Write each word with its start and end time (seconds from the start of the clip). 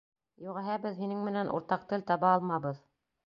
Юғиһә 0.45 0.77
беҙ 0.85 0.95
һинең 1.01 1.19
менән 1.27 1.53
уртаҡ 1.57 1.85
тел 1.93 2.05
таба 2.13 2.31
алмабыҙ! 2.39 2.81